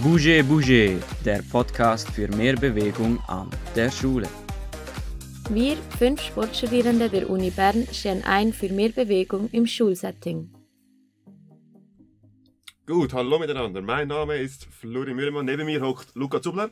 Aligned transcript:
Bouge 0.00 0.42
Bouge, 0.44 0.98
der 1.24 1.42
Podcast 1.50 2.08
für 2.10 2.28
mehr 2.28 2.54
Bewegung 2.56 3.18
an 3.28 3.50
der 3.76 3.90
Schule. 3.90 4.28
Wir, 5.50 5.76
fünf 5.98 6.20
Sportstudierende 6.22 7.08
der 7.10 7.28
Uni 7.28 7.50
Bern, 7.50 7.86
stehen 7.92 8.22
ein 8.24 8.52
für 8.52 8.68
mehr 8.70 8.88
Bewegung 8.90 9.48
im 9.50 9.66
Schulsetting. 9.66 10.50
Gut, 12.86 13.12
hallo 13.12 13.38
miteinander. 13.38 13.82
Mein 13.82 14.08
Name 14.08 14.36
ist 14.38 14.64
Florin 14.64 15.16
Mühlmann. 15.16 15.44
Neben 15.46 15.66
mir 15.66 15.80
hockt 15.82 16.14
Luca 16.14 16.40
Zubler. 16.40 16.70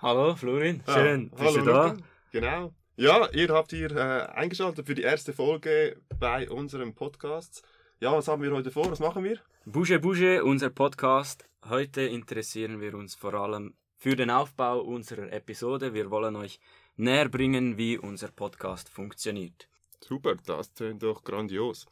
Hallo 0.00 0.36
Florin, 0.36 0.80
Ah, 0.86 0.94
schön, 0.94 1.30
bist 1.30 1.42
hallo 1.42 1.58
du 1.58 1.64
da? 1.64 1.86
Luca. 1.88 2.02
Genau. 2.32 2.74
Ja, 2.96 3.28
ihr 3.32 3.48
habt 3.48 3.70
hier 3.72 3.90
äh, 3.90 4.26
eingeschaltet 4.32 4.86
für 4.86 4.94
die 4.94 5.02
erste 5.02 5.32
Folge 5.32 5.96
bei 6.20 6.48
unserem 6.48 6.94
Podcast. 6.94 7.62
Ja, 8.00 8.12
was 8.12 8.28
haben 8.28 8.42
wir 8.42 8.52
heute 8.52 8.70
vor? 8.70 8.90
Was 8.90 9.00
machen 9.00 9.24
wir? 9.24 9.38
Bouge 9.64 9.98
Bouge, 9.98 10.44
unser 10.44 10.70
Podcast. 10.70 11.48
Heute 11.68 12.02
interessieren 12.02 12.80
wir 12.80 12.94
uns 12.94 13.14
vor 13.14 13.34
allem 13.34 13.74
für 13.96 14.16
den 14.16 14.30
Aufbau 14.30 14.80
unserer 14.80 15.32
Episode. 15.32 15.94
Wir 15.94 16.10
wollen 16.10 16.34
euch 16.34 16.58
näher 16.96 17.28
bringen, 17.28 17.78
wie 17.78 17.96
unser 17.96 18.32
Podcast 18.32 18.88
funktioniert. 18.88 19.68
Super, 20.00 20.34
das 20.44 20.74
tönt 20.74 21.04
doch 21.04 21.22
grandios. 21.22 21.86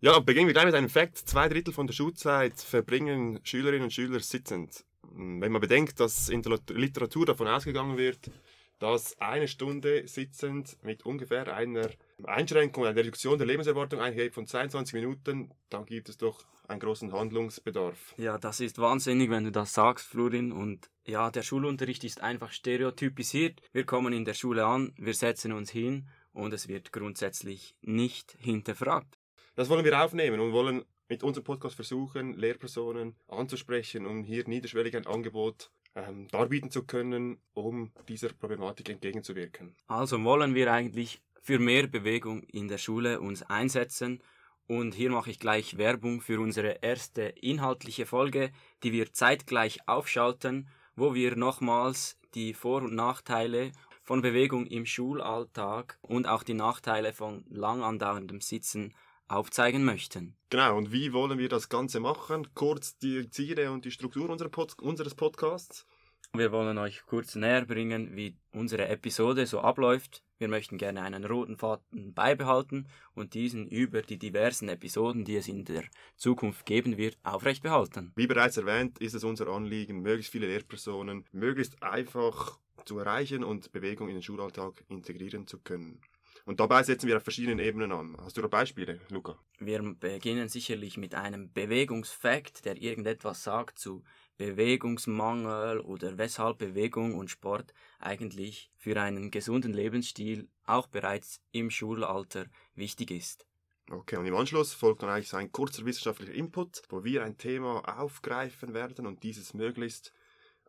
Ja, 0.00 0.18
beginnen 0.20 0.46
wir 0.46 0.54
gleich 0.54 0.64
mit 0.64 0.74
einem 0.74 0.88
Fakt. 0.88 1.18
Zwei 1.18 1.50
Drittel 1.50 1.74
von 1.74 1.86
der 1.86 1.92
Schulzeit 1.92 2.58
verbringen 2.58 3.40
Schülerinnen 3.44 3.84
und 3.84 3.92
Schüler 3.92 4.20
sitzend. 4.20 4.86
Wenn 5.02 5.52
man 5.52 5.60
bedenkt, 5.60 6.00
dass 6.00 6.30
in 6.30 6.40
der 6.40 6.58
Literatur 6.70 7.26
davon 7.26 7.46
ausgegangen 7.46 7.98
wird, 7.98 8.30
dass 8.78 9.20
eine 9.20 9.48
Stunde 9.48 10.08
sitzend 10.08 10.78
mit 10.82 11.04
ungefähr 11.04 11.54
einer 11.54 11.90
Einschränkung, 12.24 12.84
einer 12.84 12.96
Reduktion 12.96 13.38
der 13.38 13.46
Lebenserwartung 13.46 14.00
einhergeht 14.00 14.34
von 14.34 14.46
22 14.46 14.94
Minuten, 14.94 15.50
dann 15.68 15.84
gibt 15.84 16.08
es 16.08 16.16
doch 16.16 16.44
einen 16.68 16.80
großen 16.80 17.12
Handlungsbedarf. 17.12 18.14
Ja, 18.16 18.38
das 18.38 18.60
ist 18.60 18.78
wahnsinnig, 18.78 19.30
wenn 19.30 19.44
du 19.44 19.52
das 19.52 19.74
sagst, 19.74 20.06
Florin. 20.06 20.52
Und 20.52 20.90
ja, 21.04 21.30
der 21.30 21.42
Schulunterricht 21.42 22.04
ist 22.04 22.22
einfach 22.22 22.52
stereotypisiert. 22.52 23.60
Wir 23.72 23.84
kommen 23.84 24.12
in 24.12 24.24
der 24.24 24.34
Schule 24.34 24.64
an, 24.64 24.92
wir 24.96 25.14
setzen 25.14 25.52
uns 25.52 25.70
hin 25.70 26.08
und 26.32 26.52
es 26.54 26.68
wird 26.68 26.92
grundsätzlich 26.92 27.76
nicht 27.82 28.36
hinterfragt. 28.38 29.18
Das 29.56 29.68
wollen 29.68 29.84
wir 29.84 30.02
aufnehmen 30.02 30.40
und 30.40 30.52
wollen 30.52 30.84
mit 31.08 31.22
unserem 31.22 31.44
Podcast 31.44 31.76
versuchen, 31.76 32.34
Lehrpersonen 32.34 33.14
anzusprechen, 33.28 34.06
um 34.06 34.24
hier 34.24 34.48
niederschwellig 34.48 34.96
ein 34.96 35.06
Angebot 35.06 35.70
ähm, 35.94 36.28
darbieten 36.28 36.70
zu 36.70 36.84
können, 36.84 37.38
um 37.52 37.92
dieser 38.08 38.30
Problematik 38.30 38.88
entgegenzuwirken. 38.88 39.76
Also 39.86 40.22
wollen 40.24 40.54
wir 40.54 40.72
eigentlich 40.72 41.20
für 41.44 41.58
mehr 41.58 41.86
Bewegung 41.86 42.42
in 42.44 42.68
der 42.68 42.78
Schule 42.78 43.20
uns 43.20 43.42
einsetzen. 43.42 44.22
Und 44.66 44.94
hier 44.94 45.10
mache 45.10 45.30
ich 45.30 45.38
gleich 45.38 45.76
Werbung 45.76 46.22
für 46.22 46.40
unsere 46.40 46.82
erste 46.82 47.22
inhaltliche 47.22 48.06
Folge, 48.06 48.50
die 48.82 48.92
wir 48.92 49.12
zeitgleich 49.12 49.86
aufschalten, 49.86 50.68
wo 50.96 51.14
wir 51.14 51.36
nochmals 51.36 52.18
die 52.34 52.54
Vor- 52.54 52.82
und 52.82 52.94
Nachteile 52.94 53.72
von 54.02 54.22
Bewegung 54.22 54.66
im 54.66 54.86
Schulalltag 54.86 55.98
und 56.00 56.26
auch 56.26 56.44
die 56.44 56.54
Nachteile 56.54 57.12
von 57.12 57.44
lang 57.50 57.82
andauerndem 57.82 58.40
Sitzen 58.40 58.94
aufzeigen 59.28 59.84
möchten. 59.84 60.34
Genau, 60.48 60.78
und 60.78 60.92
wie 60.92 61.12
wollen 61.12 61.38
wir 61.38 61.50
das 61.50 61.68
Ganze 61.68 62.00
machen? 62.00 62.54
Kurz 62.54 62.96
die 62.96 63.28
Ziele 63.28 63.70
und 63.70 63.84
die 63.84 63.90
Struktur 63.90 64.34
Pod 64.50 64.78
unseres 64.80 65.14
Podcasts. 65.14 65.86
Wir 66.32 66.52
wollen 66.52 66.78
euch 66.78 67.04
kurz 67.04 67.34
näher 67.34 67.66
bringen, 67.66 68.16
wie 68.16 68.34
unsere 68.52 68.88
Episode 68.88 69.44
so 69.44 69.60
abläuft. 69.60 70.23
Wir 70.38 70.48
möchten 70.48 70.78
gerne 70.78 71.02
einen 71.02 71.24
roten 71.24 71.56
Faden 71.56 72.12
beibehalten 72.12 72.88
und 73.14 73.34
diesen 73.34 73.68
über 73.68 74.02
die 74.02 74.18
diversen 74.18 74.68
Episoden, 74.68 75.24
die 75.24 75.36
es 75.36 75.48
in 75.48 75.64
der 75.64 75.84
Zukunft 76.16 76.66
geben 76.66 76.96
wird, 76.96 77.18
aufrecht 77.22 77.62
behalten. 77.62 78.12
Wie 78.16 78.26
bereits 78.26 78.56
erwähnt, 78.56 78.98
ist 78.98 79.14
es 79.14 79.24
unser 79.24 79.48
Anliegen, 79.48 80.00
möglichst 80.00 80.32
viele 80.32 80.48
Lehrpersonen 80.48 81.24
möglichst 81.32 81.82
einfach 81.82 82.58
zu 82.84 82.98
erreichen 82.98 83.44
und 83.44 83.72
Bewegung 83.72 84.08
in 84.08 84.14
den 84.14 84.22
Schulalltag 84.22 84.84
integrieren 84.88 85.46
zu 85.46 85.58
können. 85.58 86.00
Und 86.46 86.60
dabei 86.60 86.82
setzen 86.82 87.08
wir 87.08 87.16
auf 87.16 87.22
verschiedenen 87.22 87.58
Ebenen 87.58 87.90
an. 87.92 88.16
Hast 88.18 88.36
du 88.36 88.42
da 88.42 88.48
Beispiele, 88.48 89.00
Luca? 89.10 89.38
Wir 89.58 89.80
beginnen 89.98 90.48
sicherlich 90.48 90.98
mit 90.98 91.14
einem 91.14 91.50
Bewegungsfakt, 91.52 92.66
der 92.66 92.76
irgendetwas 92.76 93.44
sagt 93.44 93.78
zu 93.78 94.04
Bewegungsmangel 94.36 95.80
oder 95.80 96.18
weshalb 96.18 96.58
Bewegung 96.58 97.14
und 97.14 97.30
Sport 97.30 97.72
eigentlich 98.00 98.70
für 98.76 99.00
einen 99.00 99.30
gesunden 99.30 99.72
Lebensstil 99.72 100.48
auch 100.66 100.86
bereits 100.86 101.40
im 101.52 101.70
Schulalter 101.70 102.46
wichtig 102.74 103.10
ist. 103.10 103.46
Okay, 103.90 104.16
und 104.16 104.26
im 104.26 104.34
Anschluss 104.34 104.72
folgt 104.72 105.02
dann 105.02 105.10
eigentlich 105.10 105.28
so 105.28 105.36
ein 105.36 105.52
kurzer 105.52 105.84
wissenschaftlicher 105.84 106.32
Input, 106.32 106.82
wo 106.88 107.04
wir 107.04 107.22
ein 107.22 107.36
Thema 107.36 107.82
aufgreifen 108.00 108.72
werden 108.72 109.06
und 109.06 109.22
dieses 109.22 109.52
möglichst 109.52 110.12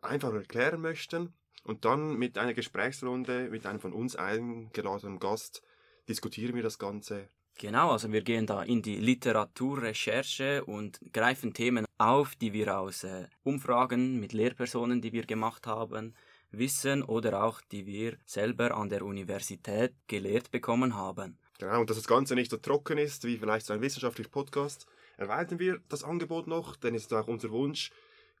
einfach 0.02 0.34
erklären 0.34 0.80
möchten. 0.80 1.32
Und 1.64 1.84
dann 1.84 2.16
mit 2.16 2.38
einer 2.38 2.54
Gesprächsrunde 2.54 3.48
mit 3.50 3.66
einem 3.66 3.80
von 3.80 3.92
uns 3.92 4.14
eingeladenen 4.16 5.18
Gast 5.18 5.62
diskutieren 6.08 6.54
wir 6.54 6.62
das 6.62 6.78
Ganze. 6.78 7.28
Genau, 7.58 7.90
also 7.90 8.12
wir 8.12 8.20
gehen 8.20 8.46
da 8.46 8.62
in 8.62 8.82
die 8.82 8.96
Literaturrecherche 8.96 10.64
und 10.64 11.00
greifen 11.12 11.54
Themen 11.54 11.85
auf, 11.98 12.34
die 12.36 12.52
wir 12.52 12.78
aus 12.78 13.04
äh, 13.04 13.26
Umfragen 13.42 14.20
mit 14.20 14.32
Lehrpersonen, 14.32 15.00
die 15.00 15.12
wir 15.12 15.26
gemacht 15.26 15.66
haben, 15.66 16.14
wissen 16.50 17.02
oder 17.02 17.42
auch 17.42 17.60
die 17.60 17.86
wir 17.86 18.18
selber 18.24 18.76
an 18.76 18.88
der 18.88 19.02
Universität 19.02 19.94
gelehrt 20.06 20.50
bekommen 20.50 20.96
haben. 20.96 21.38
Genau, 21.58 21.80
und 21.80 21.90
dass 21.90 21.96
das 21.96 22.06
Ganze 22.06 22.34
nicht 22.34 22.50
so 22.50 22.58
trocken 22.58 22.98
ist 22.98 23.24
wie 23.24 23.38
vielleicht 23.38 23.66
so 23.66 23.72
ein 23.72 23.80
wissenschaftlicher 23.80 24.30
Podcast, 24.30 24.86
erweitern 25.16 25.58
wir 25.58 25.80
das 25.88 26.04
Angebot 26.04 26.46
noch, 26.46 26.76
denn 26.76 26.94
es 26.94 27.02
ist 27.02 27.14
auch 27.14 27.28
unser 27.28 27.50
Wunsch, 27.50 27.90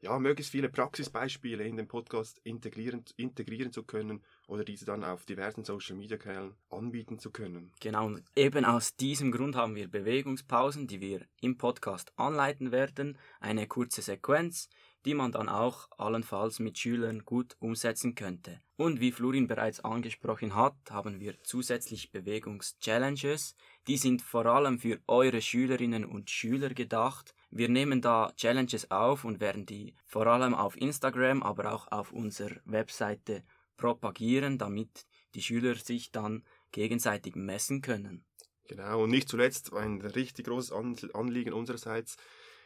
ja, 0.06 0.18
möglichst 0.20 0.52
viele 0.52 0.68
Praxisbeispiele 0.68 1.64
in 1.64 1.76
den 1.76 1.88
Podcast 1.88 2.40
integrieren, 2.44 3.04
integrieren 3.16 3.72
zu 3.72 3.82
können 3.82 4.22
oder 4.46 4.64
diese 4.64 4.84
dann 4.84 5.02
auf 5.02 5.26
diversen 5.26 5.64
Social 5.64 5.96
Media 5.96 6.16
Kanälen 6.16 6.54
anbieten 6.70 7.18
zu 7.18 7.32
können. 7.32 7.72
Genau, 7.80 8.06
und 8.06 8.22
eben 8.36 8.64
aus 8.64 8.94
diesem 8.94 9.32
Grund 9.32 9.56
haben 9.56 9.74
wir 9.74 9.88
Bewegungspausen, 9.88 10.86
die 10.86 11.00
wir 11.00 11.26
im 11.40 11.58
Podcast 11.58 12.12
anleiten 12.16 12.70
werden, 12.70 13.18
eine 13.40 13.66
kurze 13.66 14.00
Sequenz, 14.00 14.68
die 15.04 15.14
man 15.14 15.32
dann 15.32 15.48
auch 15.48 15.88
allenfalls 15.98 16.60
mit 16.60 16.78
Schülern 16.78 17.24
gut 17.24 17.56
umsetzen 17.58 18.14
könnte. 18.14 18.60
Und 18.76 19.00
wie 19.00 19.10
Florin 19.10 19.48
bereits 19.48 19.80
angesprochen 19.80 20.54
hat, 20.54 20.76
haben 20.90 21.18
wir 21.18 21.34
zusätzlich 21.42 22.12
Bewegungschallenges, 22.12 23.56
die 23.88 23.96
sind 23.96 24.22
vor 24.22 24.46
allem 24.46 24.78
für 24.78 25.00
eure 25.08 25.40
Schülerinnen 25.40 26.04
und 26.04 26.30
Schüler 26.30 26.70
gedacht. 26.70 27.34
Wir 27.50 27.68
nehmen 27.68 28.00
da 28.00 28.32
Challenges 28.36 28.90
auf 28.90 29.24
und 29.24 29.40
werden 29.40 29.66
die 29.66 29.94
vor 30.04 30.26
allem 30.26 30.54
auf 30.54 30.76
Instagram, 30.76 31.42
aber 31.42 31.72
auch 31.72 31.90
auf 31.90 32.12
unserer 32.12 32.56
Webseite 32.64 33.44
propagieren, 33.76 34.58
damit 34.58 35.06
die 35.34 35.42
Schüler 35.42 35.74
sich 35.76 36.10
dann 36.10 36.44
gegenseitig 36.72 37.36
messen 37.36 37.82
können. 37.82 38.24
Genau, 38.68 39.04
und 39.04 39.10
nicht 39.10 39.28
zuletzt 39.28 39.72
ein 39.72 40.00
richtig 40.00 40.46
großes 40.46 40.72
Anliegen 41.14 41.52
unsererseits. 41.52 42.16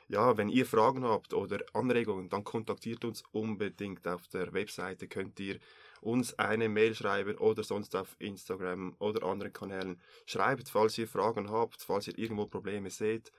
Ja, 0.09 0.37
wenn 0.37 0.49
ihr 0.49 0.67
Fragen 0.67 1.05
habt 1.05 1.35
oder 1.35 1.61
Anregungen, 1.73 2.29
dann 2.31 2.43
kontaktiert 2.43 3.05
uns 3.05 3.23
unbedingt 3.31 4.09
auf 4.09 4.27
der 4.29 4.53
Webseite. 4.53 5.07
Könnt 5.07 5.39
ihr 5.39 5.61
uns 6.01 6.37
eine 6.39 6.69
Mail 6.69 6.95
schreiben 6.95 7.37
oder 7.37 7.63
sonst 7.63 7.95
auf 7.95 8.17
Instagram 8.19 8.97
oder 8.99 9.25
anderen 9.25 9.53
Kanälen. 9.53 10.01
Schreibt, 10.27 10.69
falls 10.69 10.99
ihr 10.99 11.07
Fragen 11.07 11.51
habt, 11.51 11.83
falls 11.83 12.09
ihr 12.09 12.19
irgendwo 12.19 12.47
Probleme 12.47 12.91
seht 12.91 13.31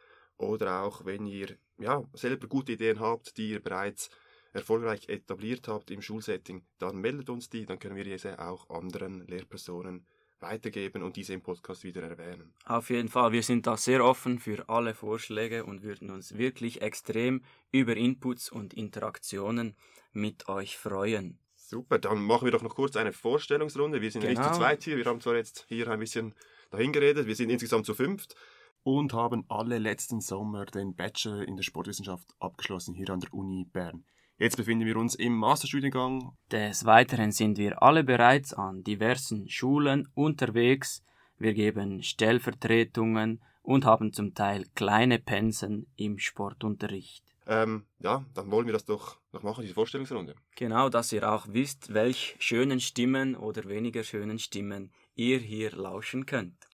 oder 0.41 0.83
auch 0.83 1.05
wenn 1.05 1.25
ihr 1.25 1.57
ja, 1.79 2.03
selber 2.13 2.47
gute 2.47 2.73
Ideen 2.73 2.99
habt, 2.99 3.37
die 3.37 3.51
ihr 3.51 3.61
bereits 3.61 4.09
erfolgreich 4.53 5.07
etabliert 5.07 5.67
habt 5.67 5.91
im 5.91 6.01
Schulsetting, 6.01 6.65
dann 6.77 6.97
meldet 6.97 7.29
uns 7.29 7.49
die, 7.49 7.65
dann 7.65 7.79
können 7.79 7.95
wir 7.95 8.03
diese 8.03 8.39
auch 8.39 8.69
anderen 8.69 9.25
Lehrpersonen 9.27 10.05
weitergeben 10.39 11.03
und 11.03 11.15
diese 11.15 11.33
im 11.33 11.41
Podcast 11.41 11.83
wieder 11.83 12.01
erwähnen. 12.01 12.53
Auf 12.65 12.89
jeden 12.89 13.09
Fall, 13.09 13.31
wir 13.31 13.43
sind 13.43 13.67
da 13.67 13.77
sehr 13.77 14.03
offen 14.03 14.39
für 14.39 14.67
alle 14.67 14.95
Vorschläge 14.95 15.63
und 15.65 15.83
würden 15.83 16.09
uns 16.09 16.37
wirklich 16.37 16.81
extrem 16.81 17.43
über 17.71 17.95
Inputs 17.95 18.51
und 18.51 18.73
Interaktionen 18.73 19.75
mit 20.11 20.49
euch 20.49 20.77
freuen. 20.77 21.39
Super, 21.55 21.99
dann 21.99 22.21
machen 22.21 22.45
wir 22.45 22.51
doch 22.51 22.63
noch 22.63 22.75
kurz 22.75 22.97
eine 22.97 23.13
Vorstellungsrunde. 23.13 24.01
Wir 24.01 24.11
sind 24.11 24.21
genau. 24.21 24.41
nicht 24.41 24.53
zu 24.53 24.59
zweit 24.59 24.83
hier, 24.83 24.97
wir 24.97 25.05
haben 25.05 25.21
zwar 25.21 25.35
jetzt 25.35 25.65
hier 25.69 25.87
ein 25.87 25.99
bisschen 25.99 26.33
dahin 26.71 26.91
geredet, 26.91 27.27
wir 27.27 27.35
sind 27.35 27.49
insgesamt 27.49 27.85
zu 27.85 27.93
fünft 27.93 28.35
und 28.83 29.13
haben 29.13 29.45
alle 29.47 29.77
letzten 29.77 30.21
Sommer 30.21 30.65
den 30.65 30.95
Bachelor 30.95 31.47
in 31.47 31.55
der 31.55 31.63
Sportwissenschaft 31.63 32.29
abgeschlossen 32.39 32.95
hier 32.95 33.09
an 33.09 33.19
der 33.19 33.33
Uni 33.33 33.65
Bern. 33.65 34.05
Jetzt 34.37 34.57
befinden 34.57 34.87
wir 34.87 34.97
uns 34.97 35.13
im 35.13 35.35
Masterstudiengang. 35.35 36.35
Des 36.51 36.85
Weiteren 36.85 37.31
sind 37.31 37.59
wir 37.59 37.83
alle 37.83 38.03
bereits 38.03 38.53
an 38.53 38.83
diversen 38.83 39.47
Schulen 39.47 40.07
unterwegs. 40.15 41.03
Wir 41.37 41.53
geben 41.53 42.01
Stellvertretungen 42.01 43.43
und 43.61 43.85
haben 43.85 44.13
zum 44.13 44.33
Teil 44.33 44.65
kleine 44.73 45.19
Pensen 45.19 45.91
im 45.95 46.17
Sportunterricht. 46.17 47.23
Ähm, 47.45 47.85
ja, 47.99 48.25
dann 48.33 48.49
wollen 48.49 48.65
wir 48.65 48.73
das 48.73 48.85
doch 48.85 49.19
noch 49.31 49.43
machen, 49.43 49.61
diese 49.61 49.73
Vorstellungsrunde. 49.73 50.35
Genau, 50.55 50.89
dass 50.89 51.11
ihr 51.11 51.31
auch 51.31 51.47
wisst, 51.47 51.93
welch 51.93 52.35
schönen 52.39 52.79
Stimmen 52.79 53.35
oder 53.35 53.65
weniger 53.65 54.03
schönen 54.03 54.39
Stimmen 54.39 54.91
ihr 55.15 55.39
hier 55.39 55.71
lauschen 55.71 56.25
könnt. 56.25 56.67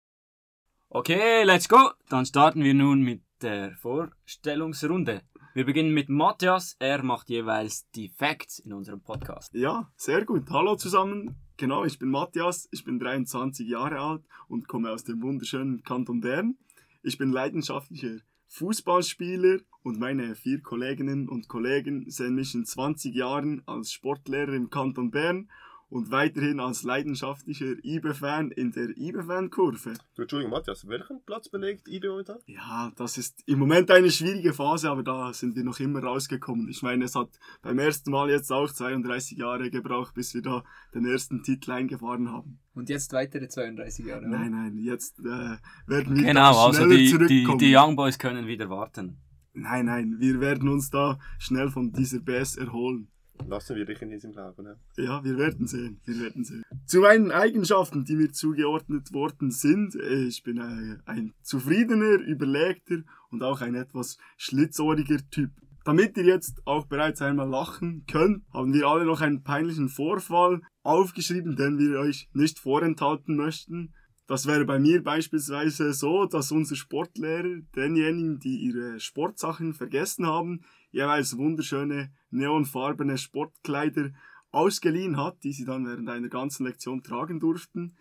Okay, 0.96 1.42
let's 1.42 1.68
go! 1.68 1.90
Dann 2.08 2.24
starten 2.24 2.62
wir 2.62 2.72
nun 2.72 3.02
mit 3.02 3.20
der 3.42 3.74
Vorstellungsrunde. 3.78 5.22
Wir 5.52 5.64
beginnen 5.64 5.92
mit 5.92 6.08
Matthias. 6.08 6.76
Er 6.78 7.02
macht 7.02 7.28
jeweils 7.30 7.90
die 7.96 8.10
Facts 8.10 8.60
in 8.60 8.72
unserem 8.72 9.00
Podcast. 9.00 9.52
Ja, 9.54 9.90
sehr 9.96 10.24
gut. 10.24 10.48
Hallo 10.50 10.76
zusammen. 10.76 11.34
Genau, 11.56 11.84
ich 11.84 11.98
bin 11.98 12.10
Matthias, 12.10 12.68
ich 12.70 12.84
bin 12.84 13.00
23 13.00 13.68
Jahre 13.68 13.98
alt 13.98 14.22
und 14.46 14.68
komme 14.68 14.92
aus 14.92 15.02
dem 15.02 15.20
wunderschönen 15.20 15.82
Kanton 15.82 16.20
Bern. 16.20 16.58
Ich 17.02 17.18
bin 17.18 17.32
leidenschaftlicher 17.32 18.20
Fußballspieler 18.46 19.62
und 19.82 19.98
meine 19.98 20.36
vier 20.36 20.62
Kolleginnen 20.62 21.28
und 21.28 21.48
Kollegen 21.48 22.08
sehen 22.08 22.36
mich 22.36 22.54
in 22.54 22.66
20 22.66 23.12
Jahren 23.12 23.64
als 23.66 23.90
Sportlehrer 23.90 24.52
im 24.52 24.70
Kanton 24.70 25.10
Bern 25.10 25.50
und 25.94 26.10
weiterhin 26.10 26.58
als 26.58 26.82
leidenschaftlicher 26.82 27.76
IBE-Fan 27.84 28.50
in 28.50 28.72
der 28.72 28.88
IBE-Fan-Kurve. 28.96 29.94
Du, 30.16 30.22
Entschuldigung, 30.22 30.50
Matthias, 30.50 30.88
welchen 30.88 31.22
Platz 31.24 31.48
belegt 31.48 31.86
IBE 31.86 32.08
momentan? 32.08 32.38
Ja, 32.46 32.90
das 32.96 33.16
ist 33.16 33.44
im 33.46 33.60
Moment 33.60 33.92
eine 33.92 34.10
schwierige 34.10 34.52
Phase, 34.52 34.90
aber 34.90 35.04
da 35.04 35.32
sind 35.32 35.54
wir 35.54 35.62
noch 35.62 35.78
immer 35.78 36.02
rausgekommen. 36.02 36.68
Ich 36.68 36.82
meine, 36.82 37.04
es 37.04 37.14
hat 37.14 37.28
beim 37.62 37.78
ersten 37.78 38.10
Mal 38.10 38.28
jetzt 38.28 38.50
auch 38.50 38.72
32 38.72 39.38
Jahre 39.38 39.70
gebraucht, 39.70 40.14
bis 40.14 40.34
wir 40.34 40.42
da 40.42 40.64
den 40.92 41.06
ersten 41.06 41.44
Titel 41.44 41.70
eingefahren 41.70 42.32
haben. 42.32 42.58
Und 42.74 42.88
jetzt 42.88 43.12
weitere 43.12 43.46
32 43.46 44.04
Jahre. 44.04 44.28
Nein, 44.28 44.50
nein, 44.50 44.76
jetzt 44.76 45.20
äh, 45.20 45.58
werden 45.86 46.16
wir 46.16 46.24
Genau, 46.24 46.52
da 46.54 46.64
also 46.66 46.72
schneller 46.80 46.96
die, 46.96 47.44
die, 47.44 47.56
die 47.56 47.76
Young 47.76 47.94
Boys 47.94 48.18
können 48.18 48.48
wieder 48.48 48.68
warten. 48.68 49.18
Nein, 49.52 49.86
nein, 49.86 50.16
wir 50.18 50.40
werden 50.40 50.68
uns 50.68 50.90
da 50.90 51.20
schnell 51.38 51.70
von 51.70 51.92
dieser 51.92 52.18
BS 52.18 52.56
erholen. 52.56 53.12
Lassen 53.46 53.76
wir 53.76 53.84
dich 53.84 54.00
in 54.00 54.10
diesem 54.10 54.32
Glauben. 54.32 54.64
Ne? 54.64 54.76
Ja, 54.96 55.22
wir 55.24 55.36
werden 55.36 55.66
sehen, 55.66 56.00
wir 56.04 56.20
werden 56.20 56.44
sehen. 56.44 56.62
Zu 56.86 57.00
meinen 57.00 57.30
Eigenschaften, 57.30 58.04
die 58.04 58.16
mir 58.16 58.32
zugeordnet 58.32 59.12
worden 59.12 59.50
sind, 59.50 59.94
äh, 59.96 60.24
ich 60.24 60.42
bin 60.42 60.58
äh, 60.58 60.98
ein 61.10 61.34
zufriedener, 61.42 62.20
überlegter 62.20 63.02
und 63.30 63.42
auch 63.42 63.60
ein 63.60 63.74
etwas 63.74 64.18
schlitzohriger 64.36 65.18
Typ. 65.30 65.50
Damit 65.84 66.16
ihr 66.16 66.24
jetzt 66.24 66.62
auch 66.66 66.86
bereits 66.86 67.20
einmal 67.20 67.48
lachen 67.48 68.06
könnt, 68.10 68.42
haben 68.54 68.72
wir 68.72 68.86
alle 68.86 69.04
noch 69.04 69.20
einen 69.20 69.42
peinlichen 69.42 69.90
Vorfall 69.90 70.62
aufgeschrieben, 70.82 71.56
den 71.56 71.78
wir 71.78 72.00
euch 72.00 72.30
nicht 72.32 72.58
vorenthalten 72.58 73.36
möchten. 73.36 73.92
Das 74.26 74.46
wäre 74.46 74.64
bei 74.64 74.78
mir 74.78 75.02
beispielsweise 75.02 75.92
so, 75.92 76.24
dass 76.24 76.50
unser 76.50 76.76
Sportlehrer 76.76 77.60
denjenigen, 77.76 78.38
die 78.38 78.56
ihre 78.56 78.98
Sportsachen 78.98 79.74
vergessen 79.74 80.26
haben, 80.26 80.62
jeweils 80.94 81.36
wunderschöne 81.36 82.12
neonfarbene 82.30 83.18
Sportkleider 83.18 84.10
ausgeliehen 84.50 85.16
hat, 85.16 85.42
die 85.42 85.52
sie 85.52 85.64
dann 85.64 85.86
während 85.86 86.08
einer 86.08 86.28
ganzen 86.28 86.64
Lektion 86.64 87.02
tragen 87.02 87.40
durften. 87.40 87.96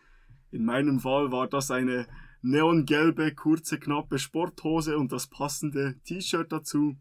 In 0.51 0.63
meinem 0.63 0.99
Fall 0.99 1.31
war 1.31 1.47
das 1.47 1.71
eine 1.71 2.07
neongelbe, 2.43 3.33
kurze, 3.33 3.79
knappe 3.79 4.19
Sporthose 4.19 4.97
und 4.97 5.11
das 5.11 5.27
passende 5.27 5.99
T-Shirt 6.03 6.51
dazu. 6.51 6.95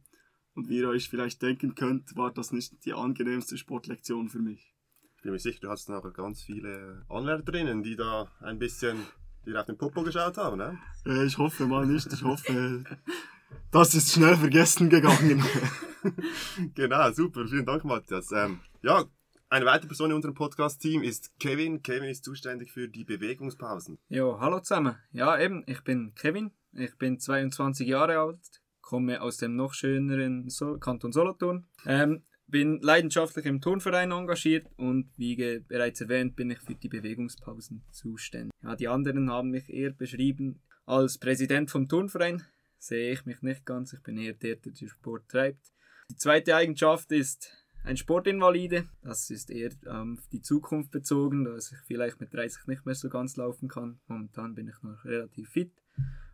Und 0.55 0.69
wie 0.69 0.79
ihr 0.79 0.89
euch 0.89 1.11
vielleicht 1.11 1.43
denken 1.43 1.75
könnt, 1.75 2.17
war 2.17 2.33
das 2.33 2.53
nicht 2.53 2.85
die 2.87 2.95
angenehmste 2.95 3.59
Sportlektion 3.59 4.31
für 4.31 4.39
mich. 4.39 4.75
Ich 5.17 5.23
bin 5.23 5.33
mir 5.33 5.39
sicher, 5.39 5.61
du 5.61 5.69
hast 5.69 5.91
noch 5.91 6.11
ganz 6.15 6.43
viele 6.43 7.05
Anwärterinnen, 7.11 7.83
die 7.83 7.97
da 7.97 8.31
ein 8.41 8.59
bisschen 8.59 8.97
dir 9.45 9.61
auf 9.61 9.67
den 9.67 9.77
Popo 9.77 10.03
geschaut 10.03 10.39
haben. 10.39 10.57
Ne? 10.57 10.79
Äh, 11.05 11.27
ich 11.27 11.37
hoffe 11.37 11.67
mal 11.67 11.87
nicht, 11.87 12.11
ich 12.13 12.23
hoffe, 12.23 12.85
das 13.71 13.95
ist 13.95 14.13
schnell 14.13 14.37
vergessen 14.37 14.89
gegangen. 14.91 15.45
genau, 16.75 17.11
super, 17.13 17.47
vielen 17.47 17.67
Dank, 17.67 17.85
Matthias. 17.85 18.31
Ähm, 18.33 18.61
ja, 18.83 19.05
eine 19.49 19.67
weitere 19.67 19.89
Person 19.89 20.11
in 20.11 20.17
unserem 20.17 20.35
Podcast-Team 20.35 21.03
ist 21.03 21.39
Kevin. 21.39 21.83
Kevin 21.83 22.09
ist 22.09 22.25
zuständig 22.25 22.73
für 22.73 22.89
die 22.89 23.05
Bewegungspausen. 23.05 23.99
Jo, 24.09 24.41
hallo 24.41 24.61
zusammen. 24.61 24.97
Ja, 25.11 25.39
eben, 25.39 25.63
ich 25.67 25.83
bin 25.83 26.15
Kevin. 26.15 26.53
Ich 26.73 26.97
bin 26.97 27.21
22 27.21 27.87
Jahre 27.87 28.19
alt, 28.19 28.41
komme 28.81 29.21
aus 29.21 29.37
dem 29.37 29.55
noch 29.55 29.75
schöneren 29.75 30.49
Sol 30.49 30.81
Kanton 30.81 31.13
Solothurn. 31.13 31.67
Ähm, 31.85 32.23
bin 32.47 32.81
leidenschaftlich 32.81 33.47
im 33.47 33.61
Turnverein 33.61 34.11
engagiert 34.11 34.67
und 34.77 35.11
wie 35.17 35.61
bereits 35.69 36.01
erwähnt, 36.01 36.37
bin 36.37 36.51
ich 36.51 36.61
für 36.61 36.75
die 36.75 36.89
Bewegungspausen 36.89 37.85
zuständig. 37.91 38.53
Ja, 38.63 38.77
die 38.77 38.89
anderen 38.89 39.31
haben 39.31 39.51
mich 39.51 39.69
eher 39.69 39.91
beschrieben 39.91 40.61
als 40.85 41.19
Präsident 41.19 41.71
vom 41.71 41.89
Turnverein. 41.89 42.43
Sehe 42.83 43.13
ich 43.13 43.25
mich 43.27 43.41
nicht 43.43 43.65
ganz. 43.65 43.93
Ich 43.93 44.01
bin 44.01 44.19
eher 44.19 44.33
der, 44.33 44.57
der 44.57 44.73
den 44.73 44.89
Sport 44.89 45.29
treibt. 45.29 45.73
Die 46.11 46.17
zweite 46.17 46.57
Eigenschaft 46.57 47.13
ist 47.13 47.49
ein 47.85 47.97
Sportinvalide. 47.97 48.89
Das 49.03 49.31
ist 49.31 49.51
eher 49.51 49.71
ähm, 49.87 50.19
auf 50.19 50.27
die 50.33 50.43
Zukunft 50.43 50.91
bezogen, 50.91 51.45
dass 51.45 51.71
ich 51.71 51.79
vielleicht 51.87 52.21
mit 52.21 52.35
30 52.35 52.67
nicht 52.67 52.85
mehr 52.85 52.97
so 52.97 53.09
ganz 53.09 53.37
laufen 53.37 53.69
kann. 53.69 54.01
Momentan 54.09 54.57
bin 54.57 54.67
ich 54.67 54.83
noch 54.83 55.05
relativ 55.05 55.51
fit 55.51 55.71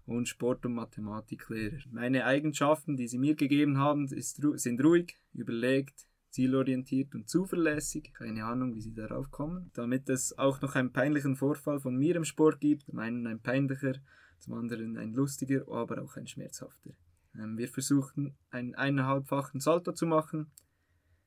und 0.07 0.27
Sport- 0.27 0.65
und 0.65 0.73
Mathematiklehrer. 0.73 1.81
Meine 1.91 2.25
Eigenschaften, 2.25 2.97
die 2.97 3.09
sie 3.09 3.19
mir 3.19 3.35
gegeben 3.35 3.77
haben, 3.77 4.09
ist, 4.09 4.41
sind 4.55 4.83
ruhig, 4.83 5.19
überlegt, 5.35 6.09
zielorientiert 6.31 7.15
und 7.15 7.29
zuverlässig. 7.29 8.15
Keine 8.15 8.47
Ahnung, 8.47 8.75
wie 8.75 8.81
sie 8.81 8.95
darauf 8.95 9.31
kommen. 9.31 9.71
Damit 9.75 10.09
es 10.09 10.39
auch 10.39 10.63
noch 10.63 10.77
einen 10.77 10.95
peinlichen 10.95 11.37
Vorfall 11.37 11.79
von 11.79 11.95
mir 11.95 12.17
im 12.17 12.25
Sport 12.25 12.59
gibt. 12.59 12.85
Zum 12.85 13.01
einen 13.01 13.27
ein 13.27 13.41
peinlicher, 13.41 13.97
zum 14.39 14.55
anderen 14.55 14.97
ein 14.97 15.13
lustiger, 15.13 15.69
aber 15.69 16.03
auch 16.03 16.17
ein 16.17 16.27
schmerzhafter. 16.27 16.91
Ähm, 17.35 17.59
wir 17.59 17.69
versuchten 17.69 18.37
einen 18.51 18.75
eineinhalbfachen 18.75 19.61
Salto 19.61 19.93
zu 19.93 20.07
machen. 20.07 20.51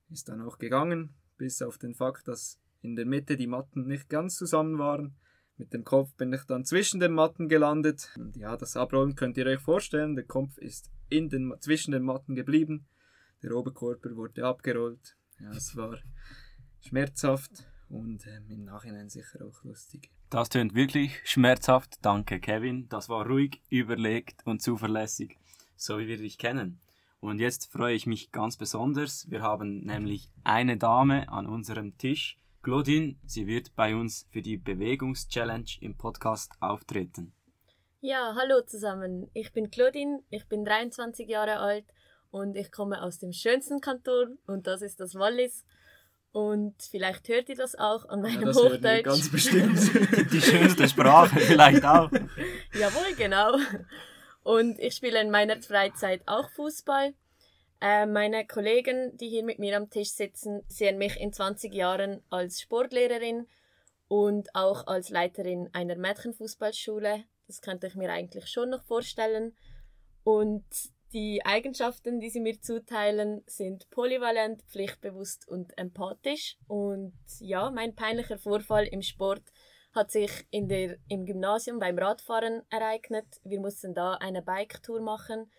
Ist 0.09 0.29
dann 0.29 0.41
auch 0.41 0.57
gegangen, 0.57 1.13
bis 1.37 1.61
auf 1.61 1.77
den 1.77 1.95
Fakt, 1.95 2.27
dass 2.27 2.59
in 2.81 2.95
der 2.95 3.05
Mitte 3.05 3.37
die 3.37 3.47
Matten 3.47 3.85
nicht 3.87 4.09
ganz 4.09 4.35
zusammen 4.35 4.77
waren. 4.79 5.15
Mit 5.57 5.73
dem 5.73 5.83
Kopf 5.83 6.13
bin 6.15 6.33
ich 6.33 6.43
dann 6.45 6.65
zwischen 6.65 6.99
den 6.99 7.13
Matten 7.13 7.47
gelandet. 7.47 8.11
Und 8.17 8.35
ja, 8.35 8.57
das 8.57 8.75
Abrollen 8.75 9.15
könnt 9.15 9.37
ihr 9.37 9.45
euch 9.45 9.61
vorstellen. 9.61 10.15
Der 10.15 10.25
Kopf 10.25 10.57
ist 10.57 10.89
in 11.09 11.29
den, 11.29 11.53
zwischen 11.59 11.91
den 11.91 12.03
Matten 12.03 12.35
geblieben. 12.35 12.87
Der 13.43 13.55
Oberkörper 13.55 14.15
wurde 14.15 14.45
abgerollt. 14.45 15.15
Ja, 15.39 15.51
es 15.51 15.75
war 15.75 15.97
schmerzhaft 16.79 17.67
und 17.89 18.25
ähm, 18.27 18.49
im 18.49 18.63
Nachhinein 18.63 19.09
sicher 19.09 19.45
auch 19.45 19.63
lustig. 19.63 20.11
Das 20.31 20.47
tönt 20.47 20.75
wirklich 20.75 21.19
schmerzhaft. 21.25 21.97
Danke, 22.01 22.39
Kevin. 22.39 22.87
Das 22.87 23.09
war 23.09 23.27
ruhig, 23.27 23.61
überlegt 23.67 24.47
und 24.47 24.61
zuverlässig, 24.61 25.37
so 25.75 25.99
wie 25.99 26.07
wir 26.07 26.15
dich 26.15 26.37
kennen. 26.37 26.79
Und 27.19 27.39
jetzt 27.39 27.69
freue 27.69 27.95
ich 27.95 28.07
mich 28.07 28.31
ganz 28.31 28.55
besonders. 28.55 29.29
Wir 29.29 29.41
haben 29.41 29.81
nämlich 29.81 30.29
eine 30.45 30.77
Dame 30.77 31.27
an 31.27 31.47
unserem 31.47 31.97
Tisch. 31.97 32.39
Claudine, 32.63 33.17
sie 33.25 33.45
wird 33.45 33.75
bei 33.75 33.93
uns 33.93 34.25
für 34.31 34.41
die 34.41 34.55
Bewegungschallenge 34.55 35.79
im 35.81 35.97
Podcast 35.97 36.53
auftreten. 36.61 37.33
Ja, 37.99 38.33
hallo 38.39 38.61
zusammen. 38.61 39.29
Ich 39.33 39.51
bin 39.51 39.69
Claudine, 39.69 40.23
ich 40.29 40.47
bin 40.47 40.63
23 40.63 41.27
Jahre 41.27 41.57
alt 41.57 41.85
und 42.29 42.55
ich 42.55 42.71
komme 42.71 43.03
aus 43.03 43.19
dem 43.19 43.33
schönsten 43.33 43.81
Kanton 43.81 44.39
und 44.47 44.65
das 44.65 44.81
ist 44.81 45.01
das 45.01 45.15
Wallis. 45.15 45.65
Und 46.31 46.75
vielleicht 46.81 47.27
hört 47.27 47.49
ihr 47.49 47.55
das 47.55 47.75
auch 47.75 48.07
an 48.07 48.21
meinem 48.21 48.45
das 48.45 48.55
hören 48.55 48.71
wir 48.71 48.77
Hochdeutsch. 48.77 49.03
ganz 49.03 49.31
bestimmt. 49.31 50.31
Die 50.31 50.41
schönste 50.41 50.87
Sprache 50.87 51.39
vielleicht 51.39 51.83
auch. 51.83 52.09
Jawohl, 52.73 53.15
genau. 53.17 53.57
Und 54.43 54.79
ich 54.79 54.95
spiele 54.95 55.19
in 55.19 55.29
meiner 55.29 55.61
Freizeit 55.61 56.21
auch 56.27 56.49
Fußball. 56.51 57.13
Äh, 57.81 58.05
meine 58.05 58.47
Kollegen, 58.47 59.17
die 59.17 59.27
hier 59.27 59.43
mit 59.43 59.59
mir 59.59 59.75
am 59.75 59.89
Tisch 59.89 60.11
sitzen, 60.11 60.61
sehen 60.67 60.97
mich 60.97 61.19
in 61.19 61.33
20 61.33 61.73
Jahren 61.73 62.21
als 62.29 62.61
Sportlehrerin 62.61 63.47
und 64.07 64.55
auch 64.55 64.87
als 64.87 65.09
Leiterin 65.09 65.69
einer 65.73 65.95
Mädchenfußballschule. 65.95 67.25
Das 67.47 67.61
könnte 67.61 67.87
ich 67.87 67.95
mir 67.95 68.11
eigentlich 68.11 68.47
schon 68.47 68.69
noch 68.69 68.83
vorstellen. 68.83 69.53
Und 70.23 70.63
die 71.13 71.45
Eigenschaften, 71.45 72.19
die 72.19 72.29
sie 72.29 72.39
mir 72.39 72.61
zuteilen, 72.61 73.43
sind 73.45 73.89
polyvalent, 73.89 74.61
pflichtbewusst 74.63 75.47
und 75.47 75.77
empathisch. 75.77 76.57
Und 76.67 77.13
ja, 77.39 77.69
mein 77.71 77.95
peinlicher 77.95 78.37
Vorfall 78.37 78.87
im 78.87 79.01
Sport 79.01 79.43
hat 79.93 80.11
sich 80.11 80.31
in 80.51 80.67
der, 80.67 80.97
im 81.09 81.25
Gymnasium 81.25 81.79
beim 81.79 81.97
Radfahren 81.97 82.61
ereignet. 82.69 83.25
Wir 83.43 83.59
mussten 83.59 83.93
da 83.93 84.13
eine 84.13 84.41
Bike-Tour 84.41 85.01
machen 85.01 85.51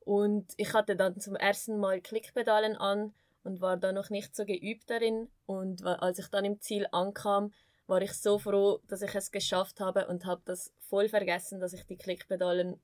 und 0.00 0.52
ich 0.56 0.72
hatte 0.74 0.96
dann 0.96 1.20
zum 1.20 1.34
ersten 1.34 1.78
Mal 1.78 2.00
Klickpedalen 2.00 2.76
an 2.76 3.12
und 3.42 3.60
war 3.60 3.76
da 3.76 3.92
noch 3.92 4.10
nicht 4.10 4.36
so 4.36 4.44
geübt 4.44 4.88
darin. 4.88 5.28
Und 5.46 5.84
als 5.84 6.18
ich 6.18 6.28
dann 6.28 6.44
im 6.44 6.60
Ziel 6.60 6.86
ankam, 6.92 7.52
war 7.86 8.00
ich 8.02 8.12
so 8.12 8.38
froh, 8.38 8.80
dass 8.88 9.02
ich 9.02 9.14
es 9.14 9.32
geschafft 9.32 9.80
habe 9.80 10.06
und 10.06 10.24
habe 10.24 10.42
das 10.44 10.72
voll 10.78 11.08
vergessen, 11.08 11.58
dass 11.58 11.72
ich 11.72 11.84
die 11.86 11.96
Klickpedalen 11.96 12.80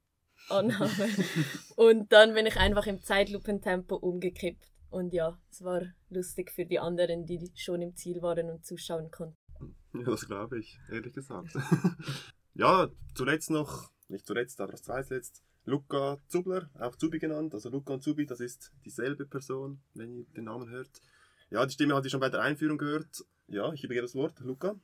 anhabe. 0.49 1.09
und 1.77 2.13
dann 2.13 2.35
bin 2.35 2.47
ich 2.47 2.57
einfach 2.57 2.87
im 2.87 3.03
Zeitlupentempo 3.03 3.97
umgekippt. 3.97 4.71
Und 4.91 5.13
ja, 5.13 5.39
es 5.51 5.63
war 5.63 5.83
lustig 6.09 6.53
für 6.53 6.65
die 6.65 6.79
anderen, 6.79 7.27
die 7.27 7.51
schon 7.55 7.83
im 7.83 7.97
Ziel 7.97 8.23
waren 8.23 8.49
und 8.51 8.65
zuschauen 8.65 9.11
konnten. 9.11 9.37
Ja, 9.93 10.05
das 10.05 10.27
glaube 10.27 10.59
ich, 10.59 10.79
ehrlich 10.91 11.13
gesagt. 11.13 11.51
ja, 12.55 12.89
zuletzt 13.15 13.51
noch, 13.51 13.91
nicht 14.09 14.27
zuletzt, 14.27 14.61
aber 14.61 14.73
das 14.73 14.83
zweitletzt, 14.83 15.43
Luca 15.65 16.19
Zubler, 16.29 16.71
auch 16.79 16.97
Zubi 16.97 17.19
genannt. 17.19 17.53
Also 17.53 17.69
Luca 17.69 17.95
und 17.95 18.03
Zubi, 18.03 18.25
das 18.25 18.41
ist 18.41 18.73
dieselbe 18.85 19.27
Person, 19.27 19.81
wenn 19.95 20.15
ihr 20.15 20.25
den 20.37 20.45
Namen 20.45 20.71
hört. 20.71 21.01
Ja, 21.51 21.67
die 21.67 21.73
Stimme 21.73 21.95
hat 21.95 22.05
ihr 22.05 22.11
schon 22.11 22.21
bei 22.21 22.29
der 22.29 22.41
Einführung 22.41 22.79
gehört. 22.79 23.25
Ja, 23.49 23.73
ich 23.73 23.83
übergebe 23.83 24.07
das 24.07 24.15
Wort. 24.15 24.39
Luca. 24.41 24.77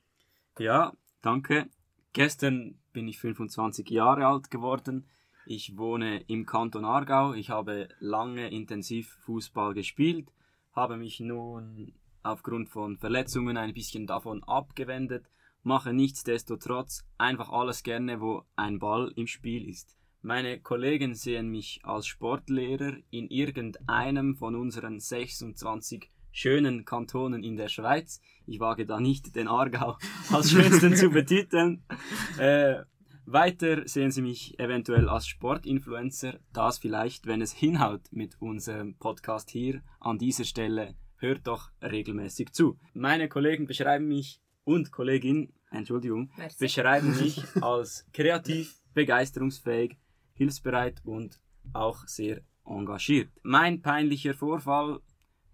Ja, 0.59 0.93
danke. 1.23 1.69
Gestern 2.13 2.81
bin 2.93 3.09
ich 3.09 3.19
25 3.19 3.89
Jahre 3.91 4.27
alt 4.27 4.51
geworden. 4.51 5.09
Ich 5.47 5.77
wohne 5.77 6.23
im 6.29 6.47
Kanton 6.47 6.85
Aargau. 6.85 7.35
Ich 7.35 7.51
habe 7.51 7.89
lange 7.99 8.49
intensiv 8.51 9.17
Fußball 9.25 9.75
gespielt, 9.75 10.33
habe 10.73 10.97
mich 10.97 11.21
nun 11.21 11.93
aufgrund 12.23 12.69
von 12.69 12.97
Verletzungen 12.99 13.57
ein 13.57 13.75
bisschen 13.75 14.07
davon 14.07 14.45
abgewendet, 14.45 15.27
mache 15.63 15.93
nichtsdestotrotz 15.93 17.05
einfach 17.19 17.51
alles 17.51 17.83
gerne, 17.83 18.21
wo 18.21 18.45
ein 18.57 18.79
Ball 18.79 19.13
im 19.17 19.27
Spiel 19.27 19.69
ist. 19.69 19.97
Meine 20.21 20.61
Kollegen 20.61 21.15
sehen 21.15 21.49
mich 21.49 21.81
als 21.83 22.07
Sportlehrer 22.07 22.95
in 23.11 23.27
irgendeinem 23.29 24.37
von 24.37 24.55
unseren 24.55 25.01
26 25.01 26.09
schönen 26.31 26.85
Kantonen 26.85 27.43
in 27.43 27.57
der 27.57 27.69
Schweiz. 27.69 28.21
Ich 28.47 28.61
wage 28.61 28.87
da 28.87 29.01
nicht 29.01 29.35
den 29.35 29.49
Aargau 29.49 29.99
als 30.31 30.53
schönsten 30.53 30.97
zu 30.97 31.11
betiteln. 31.11 31.85
Äh, 32.39 32.85
weiter 33.25 33.87
sehen 33.87 34.11
Sie 34.11 34.23
mich 34.23 34.59
eventuell 34.59 35.09
als 35.09 35.27
Sportinfluencer, 35.27 36.39
das 36.53 36.79
vielleicht, 36.79 37.27
wenn 37.27 37.41
es 37.41 37.53
hinhaut 37.53 38.03
mit 38.11 38.41
unserem 38.41 38.97
Podcast 38.97 39.51
hier 39.51 39.83
an 40.01 40.19
dieser 40.19 40.45
Stelle, 40.45 40.95
hört 41.17 41.47
doch 41.47 41.71
regelmäßig 41.81 42.53
zu. 42.53 42.79
Meine 42.95 43.29
Kollegen 43.29 43.67
beschreiben 43.67 44.09
mich 44.09 44.41
und 44.65 44.93
Kollegin, 44.93 45.53
Entschuldigung, 45.71 46.31
Merci. 46.37 46.59
beschreiben 46.59 47.17
mich 47.21 47.43
als 47.63 48.07
kreativ, 48.13 48.81
begeisterungsfähig, 48.95 49.97
hilfsbereit 50.35 51.01
und 51.05 51.41
auch 51.73 52.07
sehr 52.07 52.43
engagiert. 52.65 53.31
Mein 53.43 53.83
peinlicher 53.83 54.35
Vorfall, 54.35 55.01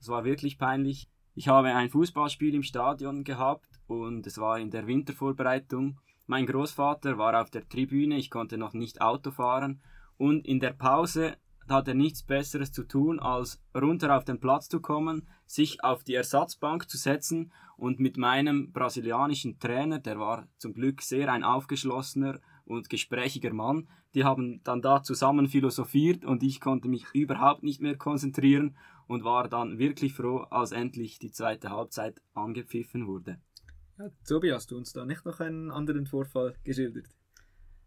es 0.01 0.09
war 0.09 0.25
wirklich 0.25 0.59
peinlich. 0.59 1.09
Ich 1.35 1.49
habe 1.49 1.69
ein 1.69 1.91
Fußballspiel 1.91 2.55
im 2.55 2.63
Stadion 2.63 3.25
gehabt 3.25 3.69
und 3.87 4.27
es 4.27 4.39
war 4.39 4.59
in 4.59 4.71
der 4.71 4.87
Wintervorbereitung. 4.87 6.01
Mein 6.31 6.45
Großvater 6.45 7.17
war 7.17 7.41
auf 7.41 7.49
der 7.49 7.67
Tribüne, 7.67 8.19
ich 8.19 8.31
konnte 8.31 8.59
noch 8.59 8.75
nicht 8.75 9.01
Auto 9.01 9.31
fahren 9.31 9.81
und 10.19 10.47
in 10.47 10.61
der 10.61 10.75
Pause 10.75 11.39
hat 11.67 11.89
er 11.89 11.95
nichts 11.95 12.23
Besseres 12.23 12.71
zu 12.71 12.85
tun, 12.85 13.19
als 13.19 13.63
runter 13.75 14.15
auf 14.15 14.27
den 14.27 14.39
Platz 14.39 14.69
zu 14.69 14.81
kommen, 14.81 15.27
sich 15.47 15.83
auf 15.83 16.05
die 16.05 16.13
Ersatzbank 16.13 16.87
zu 16.91 16.99
setzen 16.99 17.51
und 17.79 17.99
mit 17.99 18.19
meinem 18.19 18.73
brasilianischen 18.73 19.59
Trainer, 19.59 20.01
der 20.01 20.21
war 20.21 20.47
zum 20.59 20.75
Glück 20.75 21.01
sehr 21.01 21.33
ein 21.33 21.45
aufgeschlossener 21.45 22.41
und 22.67 22.91
gesprächiger 22.91 23.55
Mann, 23.55 23.89
die 24.15 24.25
haben 24.25 24.61
dann 24.65 24.83
da 24.83 25.03
zusammen 25.03 25.49
philosophiert 25.49 26.27
und 26.27 26.43
ich 26.43 26.61
konnte 26.61 26.89
mich 26.89 27.07
überhaupt 27.15 27.63
nicht 27.63 27.81
mehr 27.81 27.97
konzentrieren 27.97 28.77
und 29.07 29.25
war 29.25 29.49
dann 29.49 29.79
wirklich 29.79 30.13
froh, 30.13 30.41
als 30.51 30.73
endlich 30.73 31.19
die 31.19 31.33
zweite 31.33 31.71
Halbzeit 31.71 32.21
angepfiffen 32.35 33.07
wurde. 33.07 33.41
Ja, 33.99 34.11
Tobi, 34.27 34.53
hast 34.53 34.71
du 34.71 34.77
uns 34.77 34.93
da 34.93 35.05
nicht 35.05 35.25
noch 35.25 35.41
einen 35.41 35.71
anderen 35.71 36.07
Vorfall 36.07 36.55
geschildert? 36.65 37.07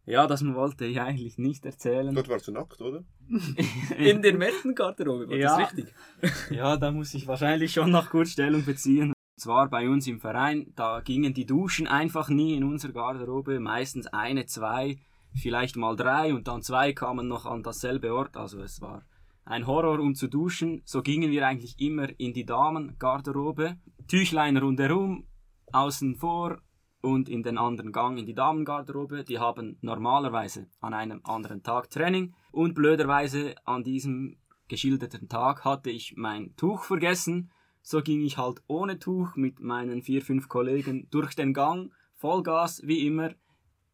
Ja, 0.06 0.26
das 0.28 0.44
wollte 0.44 0.86
ich 0.86 1.00
eigentlich 1.00 1.38
nicht 1.38 1.66
erzählen. 1.66 2.14
Dort 2.14 2.28
warst 2.28 2.48
du 2.48 2.52
nackt, 2.52 2.82
oder? 2.82 3.04
In 3.98 4.22
der 4.22 4.36
Mettengarderobe, 4.36 5.30
war 5.30 5.36
Ja. 5.38 5.58
das 5.60 5.72
richtig? 5.74 5.94
Ja, 6.52 6.76
da 6.76 6.92
muss 6.92 7.14
ich 7.14 7.28
wahrscheinlich 7.28 7.72
schon 7.72 7.92
noch 7.92 8.10
kurz 8.10 8.32
Stellung 8.32 8.66
beziehen. 8.66 9.10
Und 9.10 9.42
zwar 9.42 9.70
bei 9.70 9.88
uns 9.88 10.08
im 10.08 10.20
Verein, 10.20 10.74
da 10.76 11.02
gingen 11.02 11.34
die 11.34 11.46
Duschen 11.46 11.88
einfach 11.88 12.30
nie 12.30 12.56
in 12.56 12.64
unserer 12.64 12.92
Garderobe. 12.94 13.60
Meistens 13.60 14.08
eine, 14.08 14.46
zwei, 14.48 14.98
vielleicht 15.34 15.78
mal 15.78 15.96
drei 15.96 16.34
und 16.34 16.48
dann 16.48 16.62
zwei 16.62 16.94
kamen 16.94 17.28
noch 17.28 17.46
an 17.46 17.64
dasselbe 17.64 18.14
Ort. 18.14 18.36
Also 18.36 18.60
es 18.62 18.82
war 18.82 19.04
ein 19.46 19.66
Horror, 19.68 20.00
um 20.00 20.14
zu 20.16 20.28
duschen. 20.28 20.82
So 20.84 21.02
gingen 21.04 21.32
wir 21.32 21.48
eigentlich 21.48 21.80
immer 21.80 22.08
in 22.20 22.34
die 22.34 22.46
Damengarderobe. 22.46 23.78
Tüchlein 24.08 24.58
rundherum, 24.58 25.26
außen 25.74 26.16
vor 26.16 26.62
und 27.02 27.30
in 27.30 27.44
den 27.44 27.58
anderen 27.58 27.92
Gang 27.92 28.18
in 28.18 28.26
die 28.26 28.34
Damengarderobe. 28.34 29.24
Die 29.24 29.40
haben 29.40 29.78
normalerweise 29.82 30.68
an 30.80 30.94
einem 30.94 31.22
anderen 31.24 31.64
Tag 31.64 31.90
Training 31.90 32.34
und 32.52 32.74
blöderweise 32.74 33.56
an 33.66 33.84
diesem 33.84 34.38
geschilderten 34.68 35.28
Tag 35.28 35.66
hatte 35.66 35.90
ich 35.90 36.14
mein 36.16 36.56
Tuch 36.56 36.84
vergessen. 36.84 37.52
So 37.82 38.02
ging 38.02 38.22
ich 38.22 38.38
halt 38.38 38.62
ohne 38.68 39.00
Tuch 39.00 39.36
mit 39.36 39.60
meinen 39.60 40.04
vier, 40.04 40.22
fünf 40.22 40.48
Kollegen 40.48 41.08
durch 41.10 41.36
den 41.36 41.54
Gang, 41.54 41.92
Vollgas 42.16 42.82
wie 42.86 43.08
immer, 43.08 43.32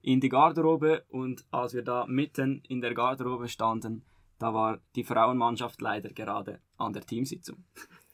in 0.02 0.20
die 0.20 0.30
Garderobe 0.30 1.06
und 1.10 1.46
als 1.52 1.74
wir 1.74 1.84
da 1.84 2.06
mitten 2.06 2.62
in 2.68 2.82
der 2.82 2.94
Garderobe 2.94 3.48
standen, 3.48 4.04
da 4.40 4.54
war 4.54 4.80
die 4.96 5.04
Frauenmannschaft 5.04 5.82
leider 5.82 6.10
gerade 6.10 6.62
an 6.78 6.94
der 6.94 7.06
Teamsitzung. 7.06 7.64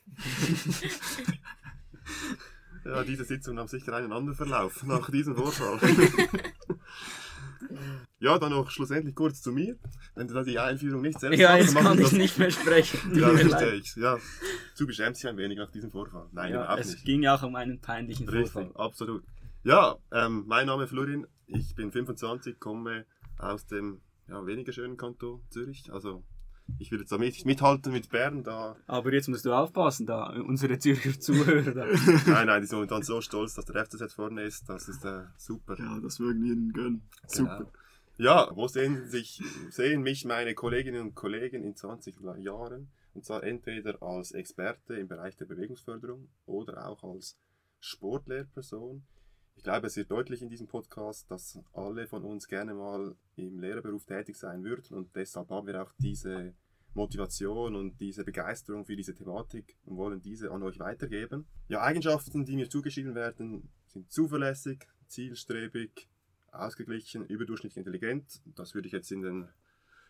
Ja, 2.86 3.04
diese 3.04 3.24
Sitzungen 3.26 3.60
haben 3.60 3.68
sicher 3.68 3.96
einen 3.96 4.12
anderen 4.12 4.36
Verlauf 4.36 4.84
nach 4.84 5.10
diesem 5.10 5.36
Vorfall. 5.36 5.80
ja, 8.20 8.38
dann 8.38 8.52
noch 8.52 8.70
schlussendlich 8.70 9.16
kurz 9.16 9.42
zu 9.42 9.52
mir. 9.52 9.78
Wenn 10.16 10.28
du 10.28 10.34
da 10.34 10.44
die 10.44 10.60
Einführung 10.60 11.02
nicht 11.02 11.20
selbst 11.20 11.40
Ja, 11.40 11.56
jetzt 11.56 11.68
dann 11.76 11.84
mach 11.84 11.90
kann 11.92 11.98
ich 12.00 12.04
das- 12.10 12.14
nicht 12.14 12.38
mehr 12.38 12.52
sprechen. 12.52 13.16
Ja, 13.18 13.30
verstehe 13.36 13.74
ich. 13.76 13.96
Ja, 13.96 14.18
du 14.78 14.86
beschämst 14.88 15.24
dich 15.24 15.30
ein 15.30 15.38
wenig 15.38 15.58
nach 15.58 15.72
diesem 15.72 15.92
Vorfall. 15.92 16.28
Nein, 16.32 16.52
Ja, 16.54 16.64
überhaupt 16.64 16.82
es 16.82 16.92
nicht. 16.92 17.06
ging 17.06 17.24
ja 17.24 17.36
auch 17.36 17.44
um 17.44 17.56
einen 17.56 17.80
peinlichen 17.80 18.28
Richtig, 18.30 18.52
Vorfall. 18.52 18.72
absolut. 18.76 19.24
Ja, 19.64 19.96
ähm, 20.12 20.44
mein 20.48 20.68
Name 20.68 20.84
ist 20.84 20.90
Florin, 20.90 21.26
ich 21.48 21.74
bin 21.76 21.92
25, 21.92 22.60
komme 22.60 23.06
aus 23.38 23.66
dem 23.66 24.02
ja, 24.28 24.46
weniger 24.46 24.72
schönen 24.74 24.98
Kanton 24.98 25.42
Zürich. 25.50 25.92
Also 25.92 26.24
ich 26.80 26.92
will 26.92 27.00
jetzt 27.00 27.12
da 27.12 27.18
mit, 27.18 27.46
mithalten 27.46 27.92
mit 27.92 28.10
Bern. 28.10 28.44
Da, 28.44 28.76
Aber 28.88 29.14
jetzt 29.14 29.28
musst 29.28 29.46
du 29.46 29.54
aufpassen, 29.54 30.06
da 30.06 30.30
unsere 30.30 30.80
Zürcher 30.80 31.20
Zuhörer. 31.20 31.74
Da. 31.74 31.86
nein, 32.28 32.48
nein, 32.48 32.62
die 32.62 32.68
sind 32.68 32.78
momentan 32.78 33.04
so 33.04 33.22
stolz, 33.22 33.54
dass 33.56 33.66
der 33.66 33.86
FCZ 33.86 34.14
vorne 34.14 34.44
ist. 34.44 34.70
Das 34.70 34.88
ist 34.88 35.04
äh, 35.06 35.24
super. 35.38 35.76
Ja, 35.78 36.00
das 36.00 36.20
würden 36.20 36.44
wir 36.44 36.54
ihnen 36.54 36.74
gönnen. 36.74 37.02
Super. 37.28 37.72
Ja, 38.18 38.52
wo 38.54 38.68
sehen, 38.68 39.08
sich, 39.08 39.42
sehen 39.70 40.02
mich 40.02 40.26
meine 40.26 40.54
Kolleginnen 40.54 41.02
und 41.02 41.16
Kollegen 41.16 41.64
in 41.64 41.76
20 41.76 42.16
Jahren? 42.38 42.92
Und 43.14 43.26
zwar 43.26 43.44
entweder 43.44 44.02
als 44.02 44.32
Experte 44.32 44.96
im 44.96 45.08
Bereich 45.08 45.36
der 45.36 45.46
Bewegungsförderung 45.46 46.30
oder 46.46 46.88
auch 46.88 47.04
als 47.04 47.38
Sportlehrperson. 47.80 49.04
Ich 49.56 49.64
glaube, 49.64 49.88
es 49.88 49.96
wird 49.96 50.12
deutlich 50.12 50.42
in 50.42 50.50
diesem 50.50 50.68
Podcast, 50.68 51.30
dass 51.32 51.60
alle 51.74 52.08
von 52.08 52.24
uns 52.24 52.48
gerne 52.48 52.74
mal 52.74 53.16
im 53.36 53.60
Lehrerberuf 53.60 54.06
tätig 54.06 54.38
sein 54.38 54.64
würden 54.64 54.98
und 54.98 55.16
deshalb 55.16 55.50
haben 55.50 55.68
wir 55.68 55.82
auch 55.82 55.92
diese 56.00 56.54
Motivation 56.94 57.76
und 57.76 58.00
diese 58.00 58.24
Begeisterung 58.24 58.86
für 58.86 58.96
diese 58.96 59.16
Thematik 59.16 59.78
und 59.86 59.98
wollen 59.98 60.22
diese 60.22 60.52
an 60.52 60.64
euch 60.64 60.80
weitergeben. 60.80 61.48
Ja, 61.68 61.82
Eigenschaften, 61.82 62.46
die 62.46 62.56
mir 62.56 62.70
zugeschrieben 62.70 63.16
werden, 63.16 63.70
sind 63.88 64.12
zuverlässig, 64.12 64.88
zielstrebig, 65.08 66.10
ausgeglichen, 66.52 67.26
überdurchschnittlich 67.26 67.78
intelligent. 67.78 68.42
Das 68.56 68.76
würde 68.76 68.88
ich 68.88 68.94
jetzt 68.94 69.12
in 69.12 69.22
den 69.22 69.50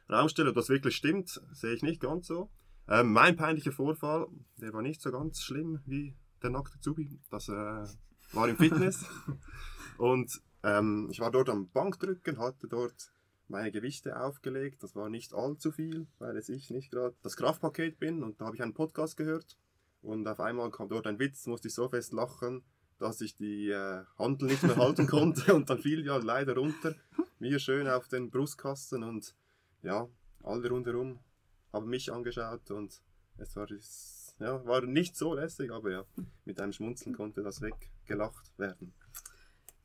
Raum 0.09 0.29
stellen. 0.29 0.49
Ob 0.49 0.55
das 0.55 0.69
wirklich 0.69 0.95
stimmt, 0.95 1.41
sehe 1.51 1.73
ich 1.73 1.83
nicht 1.83 2.01
ganz 2.01 2.27
so. 2.27 2.49
Ähm, 2.87 3.13
mein 3.13 3.37
peinlicher 3.37 3.71
Vorfall, 3.71 4.27
der 4.57 4.73
war 4.73 4.81
nicht 4.81 5.01
so 5.01 5.11
ganz 5.11 5.41
schlimm 5.41 5.79
wie 5.85 6.15
der 6.41 6.49
nackte 6.49 6.79
Zubi. 6.79 7.19
Das 7.29 7.47
äh, 7.47 7.85
war 8.33 8.49
im 8.49 8.57
Fitness. 8.57 9.05
Und 9.97 10.41
ähm, 10.63 11.07
ich 11.11 11.19
war 11.19 11.31
dort 11.31 11.49
am 11.49 11.69
Bankdrücken, 11.69 12.39
hatte 12.39 12.67
dort 12.67 13.13
meine 13.47 13.71
Gewichte 13.71 14.19
aufgelegt. 14.19 14.83
Das 14.83 14.95
war 14.95 15.09
nicht 15.09 15.33
allzu 15.33 15.71
viel, 15.71 16.07
weil 16.19 16.37
es 16.37 16.49
ich 16.49 16.69
nicht 16.69 16.91
gerade 16.91 17.15
das 17.21 17.37
Kraftpaket 17.37 17.99
bin. 17.99 18.23
Und 18.23 18.41
da 18.41 18.45
habe 18.45 18.55
ich 18.55 18.63
einen 18.63 18.73
Podcast 18.73 19.17
gehört. 19.17 19.57
Und 20.01 20.27
auf 20.27 20.39
einmal 20.39 20.71
kam 20.71 20.89
dort 20.89 21.07
ein 21.07 21.19
Witz, 21.19 21.47
musste 21.47 21.67
ich 21.67 21.73
so 21.73 21.87
fest 21.87 22.13
lachen, 22.13 22.63
dass 22.99 23.21
ich 23.21 23.35
die 23.35 23.69
äh, 23.69 24.03
Handel 24.17 24.49
nicht 24.49 24.63
mehr 24.63 24.75
halten 24.75 25.07
konnte. 25.07 25.53
Und 25.53 25.69
dann 25.69 25.79
fiel 25.79 26.05
ja 26.05 26.17
leider 26.17 26.55
runter. 26.55 26.95
Mir 27.39 27.59
schön 27.59 27.87
auf 27.87 28.07
den 28.07 28.29
Brustkasten. 28.29 29.03
Und 29.03 29.35
ja, 29.81 30.07
alle 30.41 30.69
rundherum 30.69 31.19
haben 31.71 31.89
mich 31.89 32.11
angeschaut. 32.11 32.71
Und 32.71 33.01
es 33.37 33.55
war, 33.55 33.67
ja, 34.43 34.65
war 34.65 34.81
nicht 34.81 35.15
so 35.15 35.33
lässig, 35.33 35.71
aber 35.71 35.91
ja, 35.91 36.03
mit 36.45 36.59
einem 36.59 36.73
Schmunzeln 36.73 37.15
konnte 37.15 37.41
das 37.41 37.61
weggelacht 37.61 38.57
werden. 38.57 38.93